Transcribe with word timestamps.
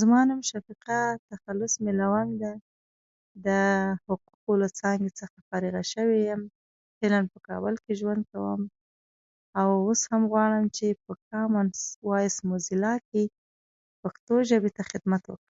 زما 0.00 0.18
نوم 0.28 0.40
شفیقه، 0.50 0.96
تخلص 1.30 1.72
مې 1.82 1.92
لوتکه، 2.00 2.52
د 3.46 3.48
حقوقو 4.04 4.52
له 4.62 4.68
څانګې 4.78 5.10
څخه 5.20 5.36
فارغه 5.48 5.82
شوې 5.92 6.18
یم. 6.28 6.42
فعلاً 6.98 7.20
په 7.32 7.38
کابل 7.48 7.74
کې 7.84 7.92
ژوند 8.00 8.22
کوم 8.32 8.60
او 9.60 9.68
اوس 9.84 10.00
هم 10.10 10.22
غواړم 10.32 10.64
چې 10.76 10.86
په 11.04 11.12
کامن 11.30 11.66
وایس 12.08 12.36
موزیلا 12.48 12.94
کې 13.08 13.22
پښتو 14.02 14.34
ژبې 14.50 14.70
ته 14.76 14.82
خدمت 14.90 15.22
وکړم. 15.26 15.38